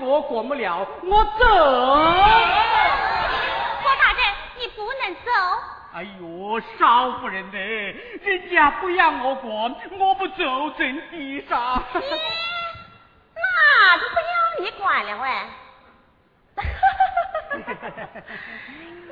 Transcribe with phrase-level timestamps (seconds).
[0.00, 1.44] 我管不了，我走。
[3.82, 4.20] 郭大人，
[4.58, 5.30] 你不能走。
[5.94, 7.58] 哎呦，少夫人呢？
[8.22, 11.82] 人家不让我管，我不走真地上。
[13.34, 14.24] 那就不要
[14.60, 15.28] 你管了喂。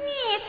[0.02, 0.46] 你是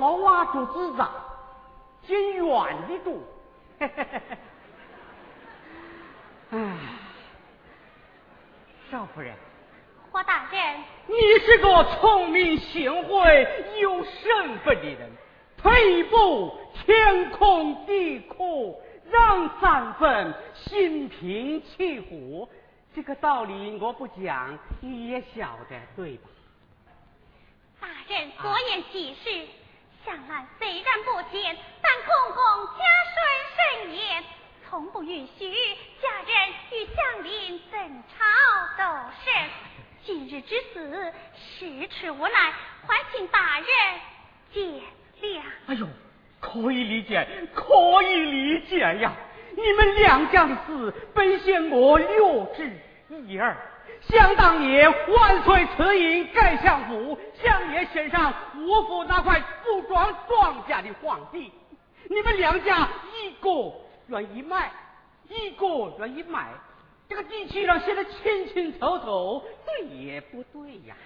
[0.00, 1.10] 老瓦做纸张，
[2.06, 3.18] 捡远的多。
[6.50, 6.76] 哎，
[8.90, 9.36] 少夫人，
[10.10, 13.46] 霍大人，你是个聪明贤惠、
[13.78, 15.10] 有身份的人，
[15.58, 18.80] 退一步天空地阔，
[19.10, 22.48] 让三分心平气和，
[22.94, 26.22] 这个道理我不讲你也晓得，对吧？
[27.80, 29.46] 大人所言极是，
[30.04, 32.84] 香兰虽然不见，但公公家
[33.14, 34.24] 顺甚严，
[34.68, 35.52] 从不允许
[36.00, 36.32] 家人
[36.72, 38.24] 与乡邻争吵
[38.78, 38.84] 斗
[39.24, 39.32] 声。
[40.02, 42.52] 今日之死，实出无奈，
[42.86, 43.66] 还请大人
[44.52, 44.64] 见
[45.20, 45.42] 谅。
[45.66, 45.86] 哎呦，
[46.40, 49.12] 可以理解，可以理解呀！
[49.54, 52.08] 你们两家的事，本县我略
[52.56, 52.72] 知
[53.26, 53.54] 一二。
[54.08, 61.52] 想当年，万岁赐印盖相府，相爷选上五府那块不装庄稼的皇帝，
[62.08, 63.50] 你们两家一个
[64.08, 64.72] 愿意卖，
[65.28, 65.66] 一个
[65.98, 66.48] 愿意卖，
[67.08, 70.96] 这个地契上写的清清楚楚，对也不对呀？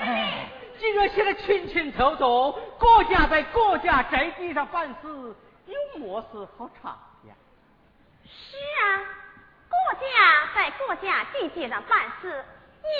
[0.00, 0.48] 哎，
[0.78, 5.08] 既然写的清清楚楚，各家在各家宅地上办事，
[5.66, 6.88] 有么事好吵
[7.28, 7.34] 呀？
[8.24, 9.19] 是啊。
[9.70, 12.44] 国家在国家地界上办事，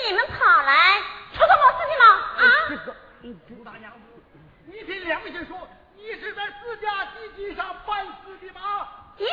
[0.07, 1.01] 你们跑来
[1.33, 2.05] 出什么事情了？
[2.15, 2.47] 啊！
[2.69, 2.95] 这个
[3.47, 3.99] 朱大娘子，
[4.65, 8.87] 你听良心说，你是在自家地界上办事的吗？
[9.17, 9.27] 咦，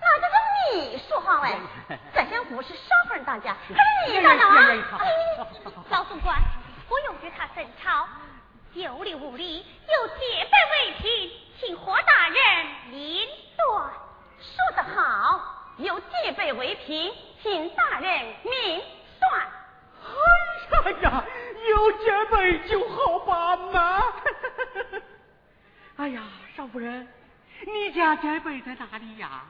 [0.00, 1.56] 那就是你说话喂！
[2.12, 5.00] 在相府是少夫人当家，还是你当家啊？
[5.88, 6.36] 老总管，
[6.88, 8.08] 不用与他争吵，
[8.72, 12.36] 有理无理，有戒备为凭，请霍大人
[12.90, 13.24] 您
[13.56, 13.92] 断。
[14.40, 15.61] 说得好。
[15.78, 18.82] 有戒备为凭，请大人明
[19.18, 19.48] 算。
[20.84, 21.24] 哎呀呀，
[21.70, 24.02] 有戒备就好办嘛。
[25.96, 26.22] 哎呀，
[26.56, 27.06] 少夫人，
[27.66, 29.44] 你家戒备在哪里呀？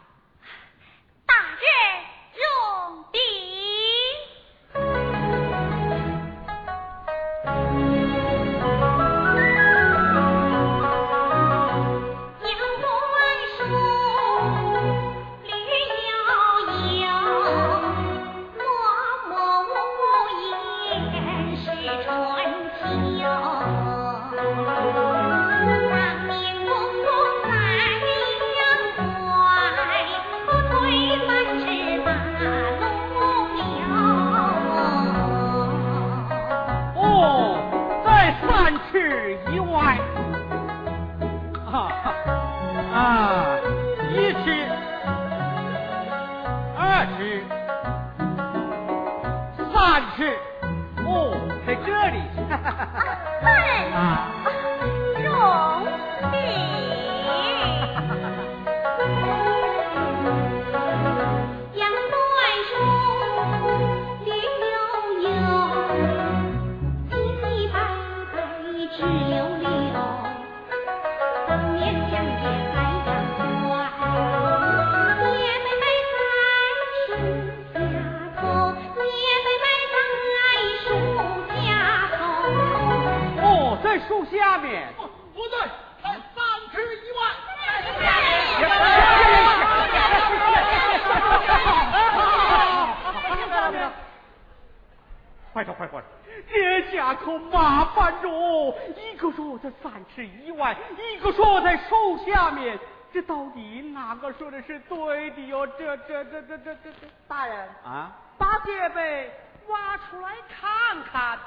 [104.13, 105.67] 哪个说的是对的哟？
[105.67, 109.33] 这这这这这这这，大人啊，把戒备
[109.69, 111.39] 挖出来看看，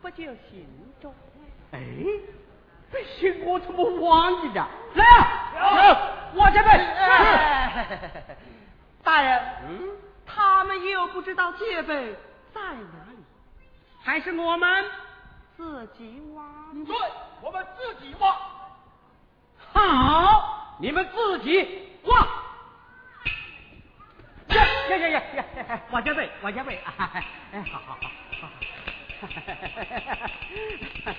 [0.00, 0.66] 不就行
[1.02, 1.12] 着？
[1.72, 1.80] 哎。
[2.90, 4.66] 不行，我怎么忘记的？
[4.94, 5.04] 来
[5.58, 5.98] 啊！
[6.32, 6.96] 我这边。
[9.02, 9.90] 大人，嗯，
[10.24, 12.14] 他们又不知道戒备
[12.54, 12.72] 在哪
[13.10, 13.18] 里，
[14.02, 14.84] 还是我们
[15.58, 16.42] 自己挖？
[16.86, 16.96] 对，
[17.42, 18.34] 我们自己挖。
[19.72, 22.28] 好，你们自己哇！
[24.48, 25.80] 呀呀呀呀呀！
[25.90, 27.10] 往前背，往前背啊！
[27.52, 28.08] 哎，好好好
[28.40, 28.48] 好！
[29.20, 31.14] 哈哈哈哈哈哈！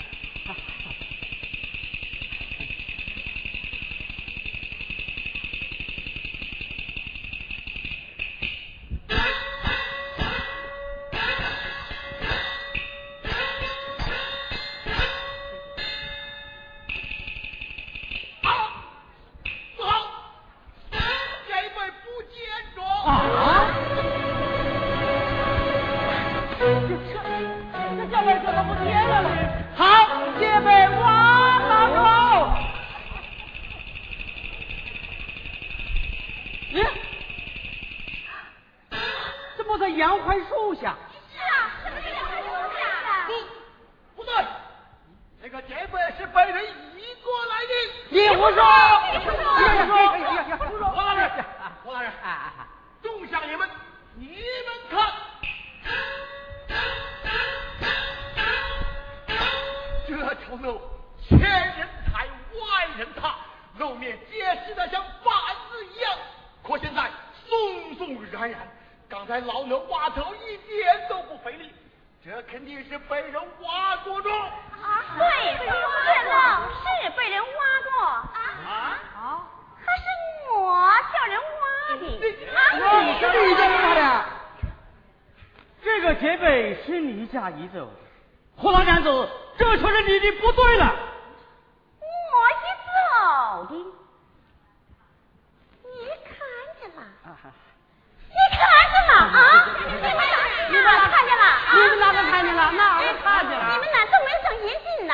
[72.36, 74.30] 这肯定是被人挖过中。
[74.30, 74.51] 啊，
[75.18, 75.25] 对，
[75.65, 77.48] 月老是被人挖
[77.86, 78.06] 过。
[78.06, 79.00] 啊？
[79.15, 79.48] 啊？
[79.80, 80.04] 可是
[80.54, 80.60] 我
[81.13, 82.04] 叫人挖的。
[82.54, 82.60] 啊？
[83.00, 83.62] 你是你家
[83.96, 84.25] 的？
[85.82, 87.94] 这个劫匪是你家移走的，
[88.58, 90.94] 胡老娘子，这就是你的不对了。
[102.72, 105.13] 你们难道没有长眼睛呐？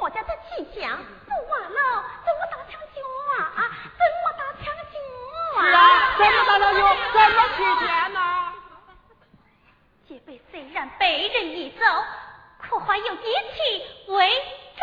[0.00, 2.96] 我家的砌墙，不完了，怎么打墙角
[3.36, 3.52] 啊？
[3.56, 3.60] 啊，
[3.98, 4.96] 怎么打墙角
[5.58, 5.60] 啊？
[5.66, 5.76] 是啊，
[6.16, 6.80] 怎么打墙脚？
[7.12, 8.18] 怎么砌墙呢？
[10.08, 11.84] 姐辈虽然被人一走，
[12.58, 13.56] 可还有爹妻
[14.12, 14.16] 为
[14.76, 14.82] 证。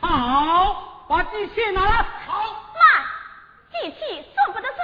[0.00, 2.04] 好，把地器拿来。
[2.26, 2.42] 好，
[2.74, 2.84] 慢，
[3.72, 4.82] 地器算不得走。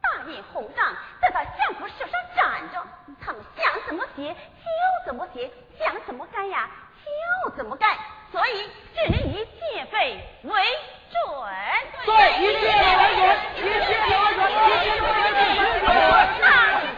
[0.00, 2.86] 大宴红掌，在他相府手上站着。
[3.24, 4.36] 他们想怎么写就
[5.06, 5.48] 怎么写，
[5.78, 6.68] 想怎么干呀
[7.44, 7.96] 就怎么干，
[8.32, 10.52] 所以只能以电费为
[11.10, 11.20] 准。
[12.04, 13.22] 对，一切以电费为准，
[13.56, 15.04] 一切以为准，一切以为
[16.40, 16.91] 准。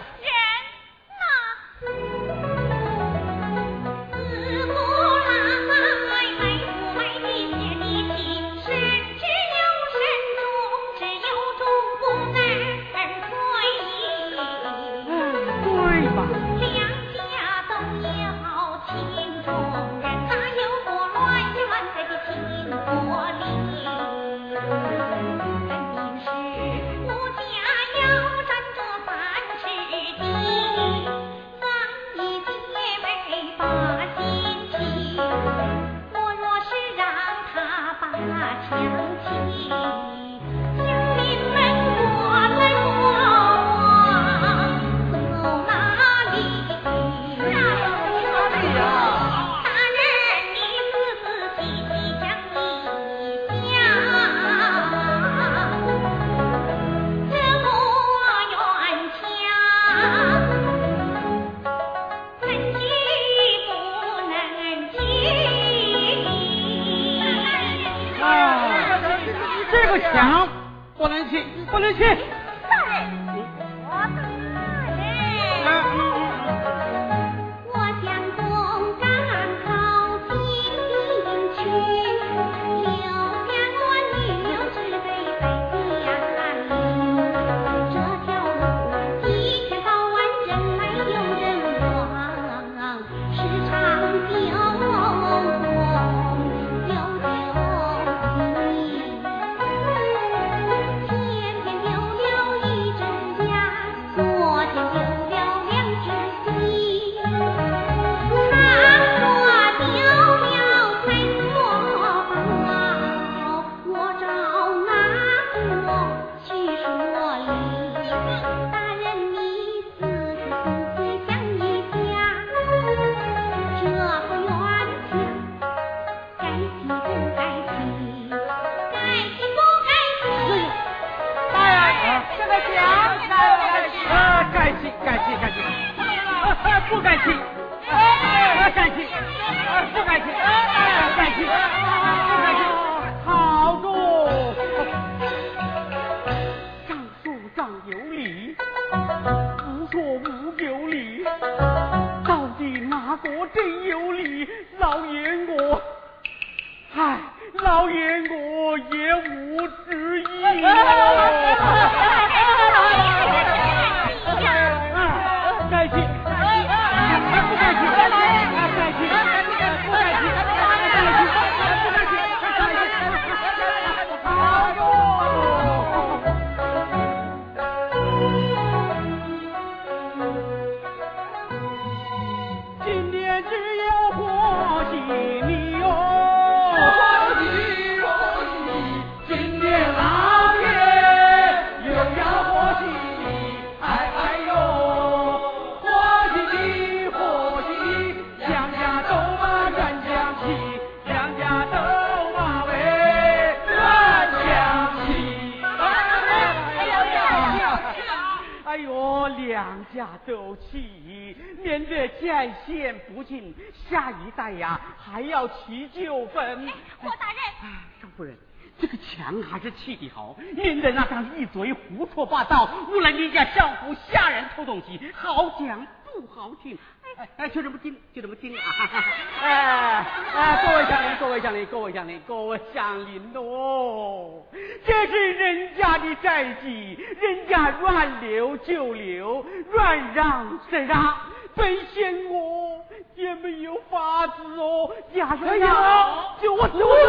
[224.87, 226.79] 西，好讲不好听。
[227.17, 228.63] 哎哎，就这么听，就这么听啊！
[229.41, 234.43] 哎哎，各位乡邻，各位乡邻，各位乡邻，各位乡邻哦，
[234.85, 241.17] 这是人家的债基，人家乱留就留，乱让则让，
[241.55, 244.91] 本县我也没有法子哦。
[245.13, 246.07] 呀呀呀！
[246.43, 247.05] 就我，就我，就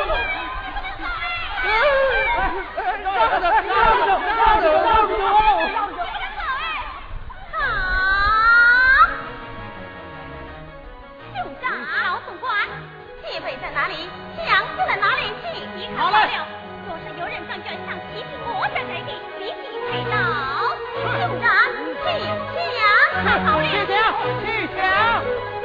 [0.00, 0.16] 我。
[3.14, 3.70] 让着，让
[4.06, 5.12] 着，让着，让着，让着，
[5.68, 5.98] 让着，
[13.38, 13.94] 戒备在哪里？
[14.44, 15.22] 枪就在哪里？
[15.38, 16.26] 去，你看好了。
[16.88, 20.12] 若是有人敢叫枪袭击我家宅地，立即开刀。
[20.98, 21.46] 兄长，
[22.02, 22.18] 起
[22.74, 22.82] 枪，
[23.22, 23.62] 看好了。
[23.62, 23.70] 起
[24.74, 24.82] 枪，
[25.54, 25.57] 起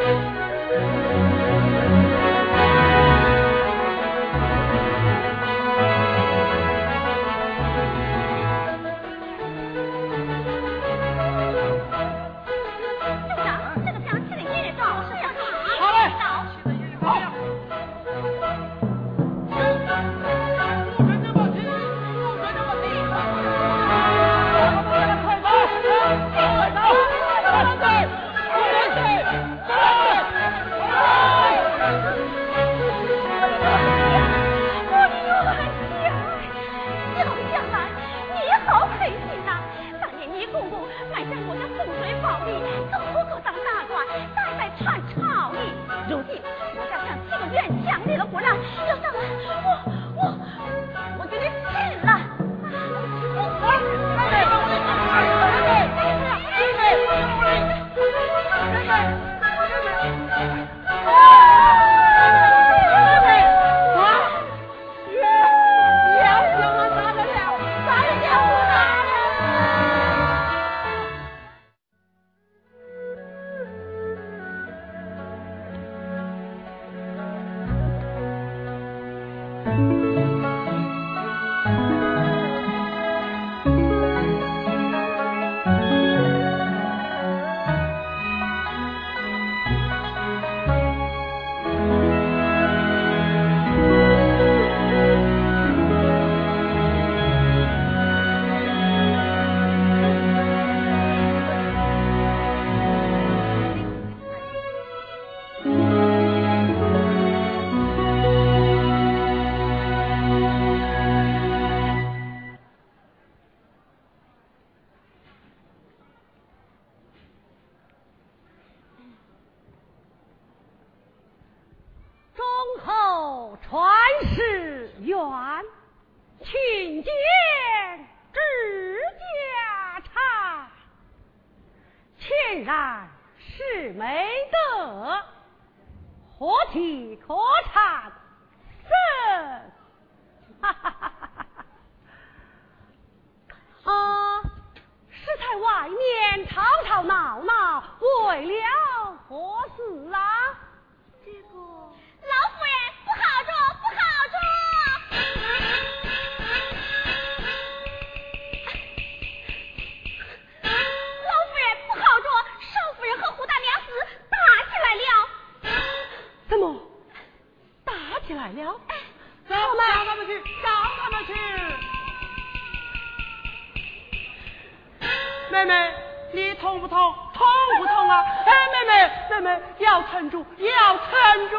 [176.33, 176.97] 你痛不痛？
[177.33, 177.45] 痛
[177.77, 178.25] 不痛啊？
[178.45, 178.91] 哎，妹妹，
[179.29, 181.57] 妹妹要撑住，要撑住。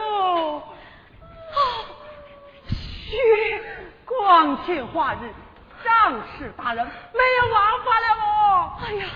[1.55, 1.57] 啊，
[2.69, 3.63] 血
[4.05, 5.33] 光天化日，
[5.85, 8.73] 仗势打人没有王法了哦。
[8.85, 9.07] 哎呀，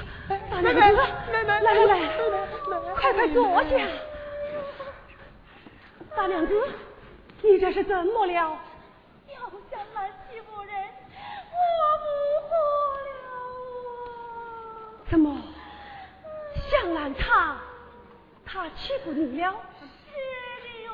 [0.49, 1.92] 大娘子，妹妹，来来来，
[2.94, 3.71] 快快坐下。
[6.16, 6.55] 大娘子，
[7.42, 8.33] 你这是怎么了？
[8.33, 9.35] 要
[9.71, 10.73] 想瞒欺负人，
[11.53, 11.59] 我
[11.99, 12.05] 不
[12.49, 12.51] 活
[13.07, 13.11] 了
[14.07, 14.98] 啊！
[15.11, 15.35] 怎么？
[16.71, 17.57] 向兰他，
[18.44, 19.55] 他欺负你了？
[19.81, 19.87] 是
[20.62, 20.92] 的哟！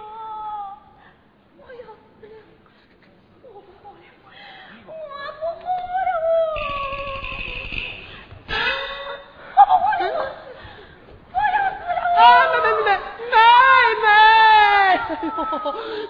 [1.59, 1.81] 我要
[2.20, 2.33] 死了！
[3.42, 3.96] 我不活了！
[4.87, 5.74] 我不活了！
[9.57, 10.07] 我不活了！
[11.33, 11.98] 我要死了！
[12.14, 12.22] 啊，
[12.53, 12.90] 妹妹妹妹
[13.31, 13.35] 妹
[14.00, 14.07] 妹！
[15.11, 15.29] 哎呦，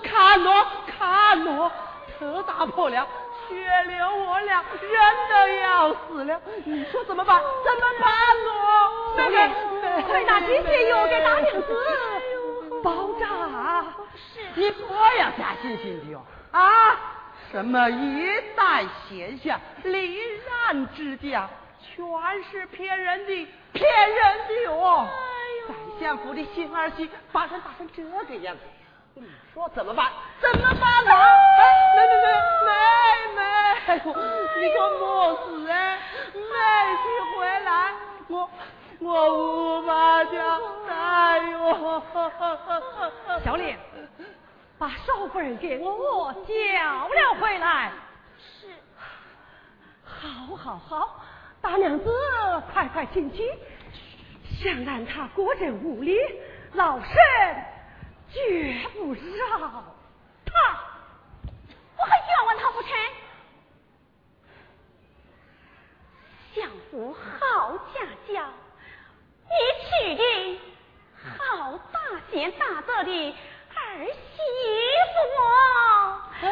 [0.02, 0.12] 看
[0.44, 0.48] 我
[0.86, 1.00] 看
[1.46, 1.72] 我，
[2.18, 3.08] 头打破了，
[3.48, 4.94] 血流我俩，人
[5.28, 7.40] 都要死了，你说怎么办？
[7.64, 8.10] 怎么办
[8.44, 9.16] 咯？
[9.16, 13.26] 妹妹，快拿止血药给大娘子包扎。
[14.14, 16.24] 是你不要假惺惺的哟！
[16.52, 16.60] 啊，
[17.50, 18.26] 什么一
[18.56, 21.48] 代贤相，离然之家，
[21.80, 22.04] 全
[22.44, 25.06] 是骗人的，骗人的哟！
[25.66, 28.60] 宰相府的新儿媳把人打成这个样子，
[29.16, 29.22] 你
[29.52, 30.10] 说怎么办？
[30.40, 31.12] 怎么办呢？
[31.12, 31.62] 哎，
[31.94, 32.14] 妹妹
[32.66, 32.68] 妹
[33.36, 33.40] 妹，
[34.60, 35.98] 你可莫死哎！
[36.34, 36.40] 妹
[36.96, 37.04] 婿
[37.38, 37.94] 回来，
[38.26, 38.50] 我
[38.98, 42.02] 我无法交代哟。
[43.44, 43.76] 小李，
[44.78, 47.92] 把少夫人给我叫了回来。
[48.36, 48.66] 是，
[50.04, 51.20] 好，好，好，
[51.60, 52.10] 大娘子，
[52.72, 53.48] 快快进去。
[54.60, 56.18] 想让他果真无礼，
[56.72, 57.14] 老身
[58.34, 59.58] 绝不饶
[60.44, 60.52] 他。
[61.96, 62.90] 我还冤枉他不成？
[66.52, 68.32] 相府好家教，
[69.44, 70.22] 你娶的
[71.38, 71.98] 好大
[72.30, 73.36] 贤大德的
[73.74, 74.36] 儿媳
[75.14, 75.16] 妇。
[76.40, 76.44] 哎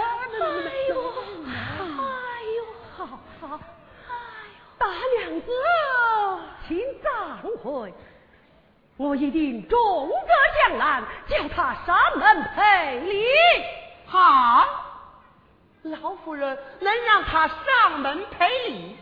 [0.88, 0.90] 呦，
[1.46, 1.50] 哎
[2.56, 2.60] 呦，
[2.96, 2.98] 好
[3.40, 3.60] 好，哎呦
[4.78, 4.86] 大
[5.18, 5.46] 娘子，
[6.66, 6.70] 请
[7.02, 7.06] 暂
[7.62, 7.92] 回，
[8.96, 10.14] 我一定重责
[10.68, 13.26] 江南，叫他上门赔礼。
[14.06, 14.66] 好，
[15.82, 18.96] 老夫人能让他上门赔礼，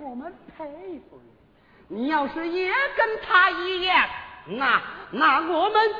[0.00, 0.64] 我们佩
[1.10, 1.20] 服
[1.88, 1.96] 你。
[2.02, 4.08] 你要是也跟他一样，
[4.46, 5.94] 那那我们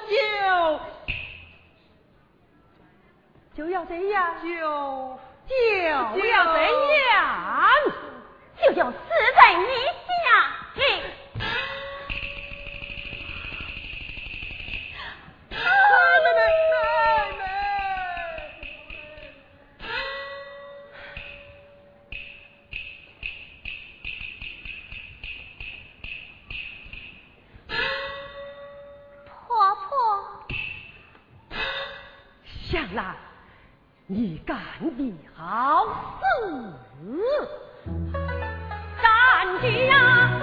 [3.55, 5.55] 就就要这样，就就
[6.17, 7.13] 就要这样。
[8.63, 8.97] 就要死
[9.37, 10.15] 在你家
[10.77, 10.81] 里。
[34.15, 34.59] 你干
[34.99, 35.87] 的好
[36.21, 36.69] 事！
[39.01, 40.39] 干的呀，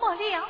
[0.00, 0.44] 莫莉啊，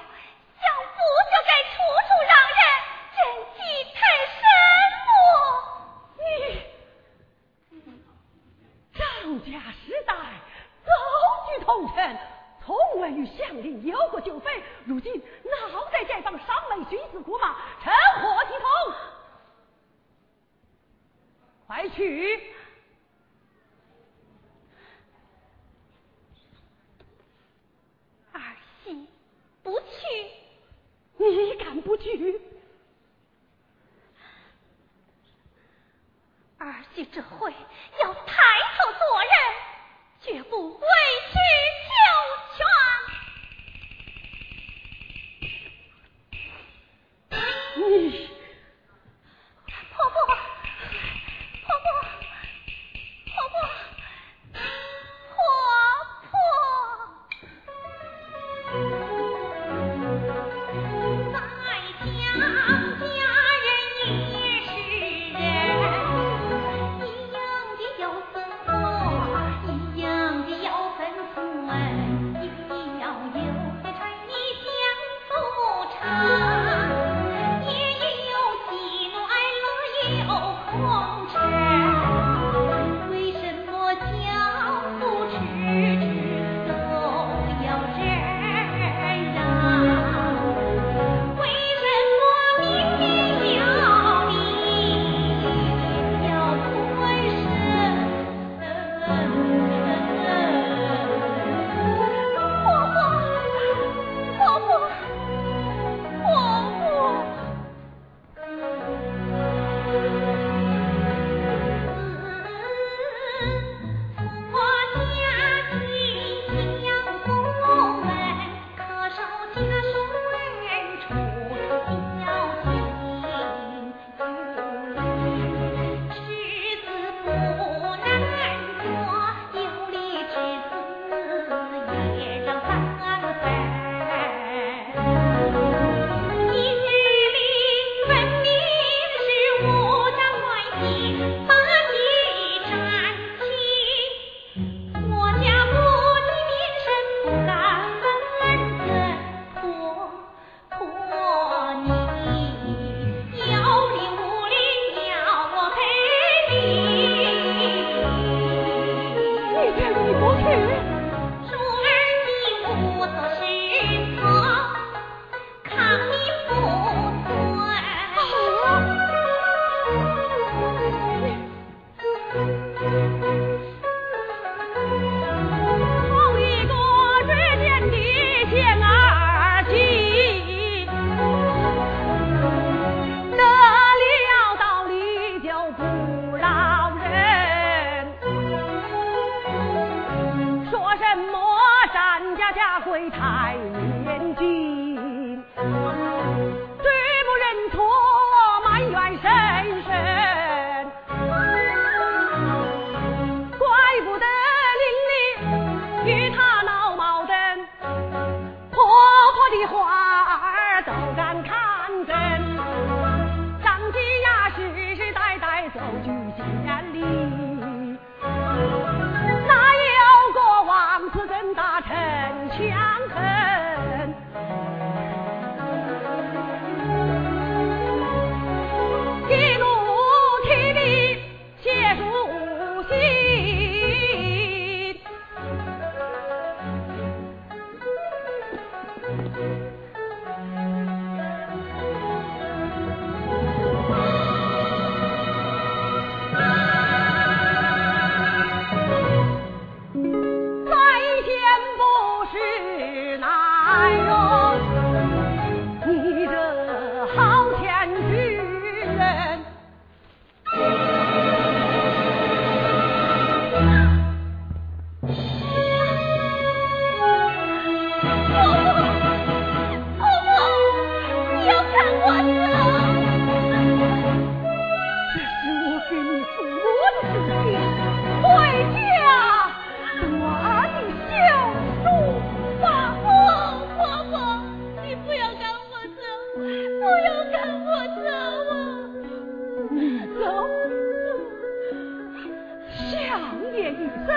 [293.70, 294.08] 一生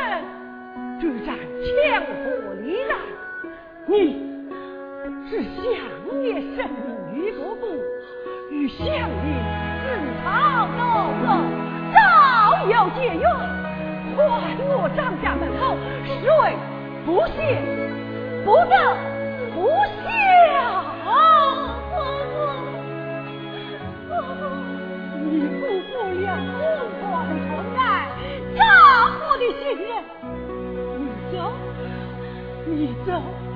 [0.99, 1.33] 只在
[1.63, 2.91] 千国里来，
[3.85, 3.91] 你
[5.29, 5.63] 是相
[6.21, 7.63] 爷生的女主子，
[8.51, 8.89] 与相爷
[9.83, 9.85] 自
[10.23, 10.27] 讨
[10.77, 11.23] 老婆，
[11.93, 11.97] 早
[12.65, 13.25] 有结缘，
[14.17, 14.19] 还
[14.59, 15.77] 我张家门后，
[16.23, 16.55] 为
[17.05, 17.37] 不谢
[18.43, 19.16] 不得？
[29.47, 31.51] 你走，
[32.65, 33.46] 你走。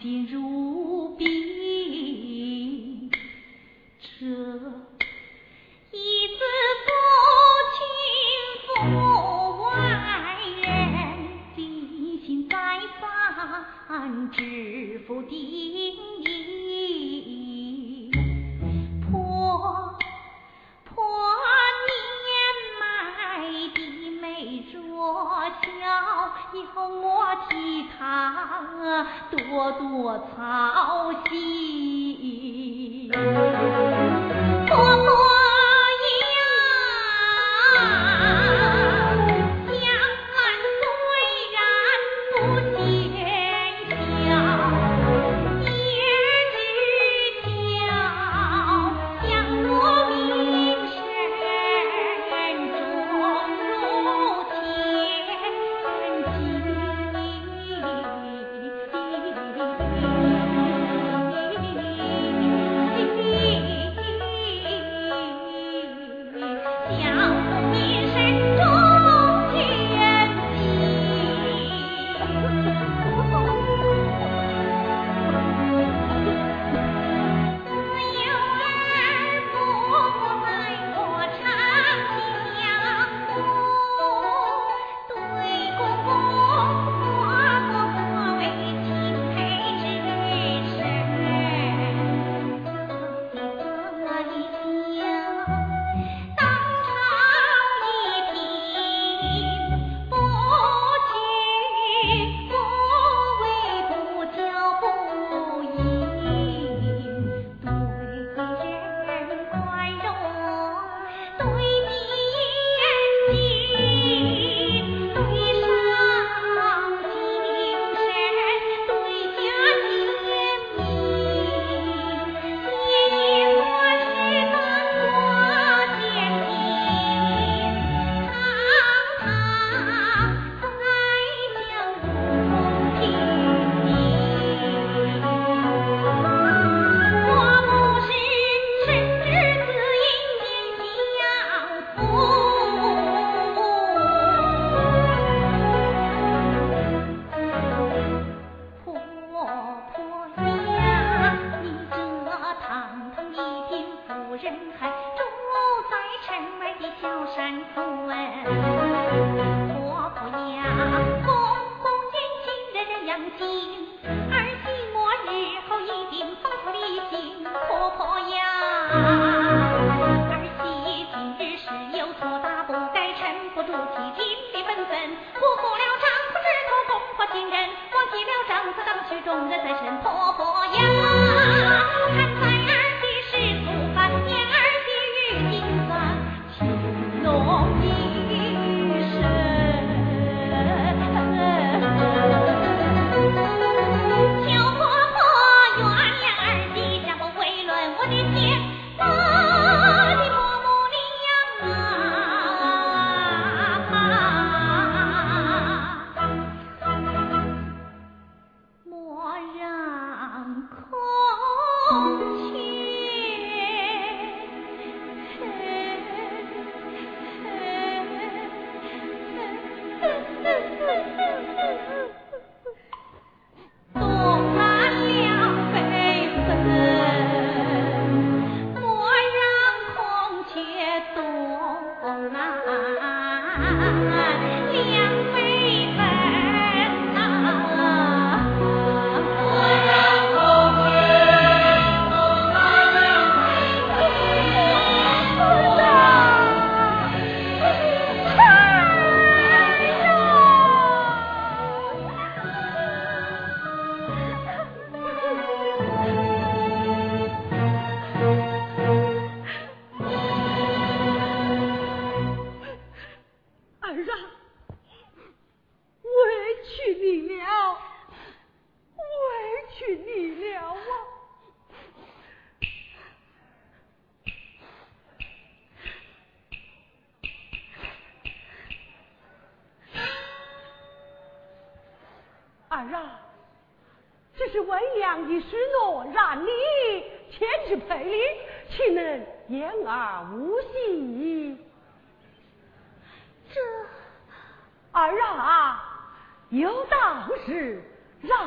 [0.00, 0.65] 进入。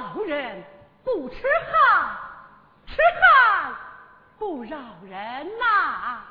[0.10, 0.64] 饶人，
[1.04, 1.36] 不吃
[1.72, 2.18] 汉，
[2.88, 3.76] 吃汉
[4.40, 6.24] 不饶人呐、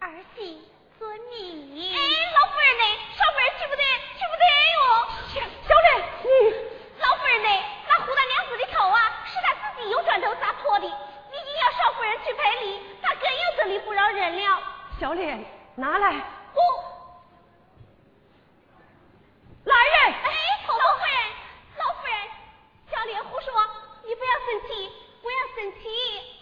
[0.00, 1.94] 儿媳遵命。
[1.94, 1.98] 哎，
[2.34, 2.84] 老夫人呢？
[3.16, 3.82] 少夫人去不得，
[4.18, 4.44] 去不得
[4.74, 4.80] 哟、
[5.62, 5.88] 小莲，
[6.24, 6.26] 你
[6.98, 7.48] 老夫人呢？
[7.88, 10.86] 那胡大娘子的头啊，是她自己有砖头砸破的。
[10.86, 14.60] 你硬要少夫人去赔礼，她更有怎理不饶人了。
[14.98, 15.44] 小脸，
[15.76, 16.08] 拿来。
[16.16, 16.58] 哦。
[19.64, 20.14] 来人。
[20.24, 20.43] 哎。
[20.84, 21.16] 老夫人
[21.78, 22.28] 老夫人
[22.92, 23.48] 小莲胡说
[24.04, 25.88] 你不要生气不要生气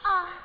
[0.03, 0.42] 啊。